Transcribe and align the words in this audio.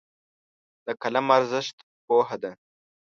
د 0.85 0.87
قلم 1.01 1.25
ارزښت 1.37 1.77
پوهه 2.05 2.37
ده. 2.43 2.51